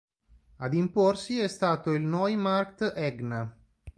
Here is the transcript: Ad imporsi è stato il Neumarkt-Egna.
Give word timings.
Ad 0.55 0.73
imporsi 0.73 1.37
è 1.39 1.47
stato 1.47 1.93
il 1.93 2.01
Neumarkt-Egna. 2.01 3.55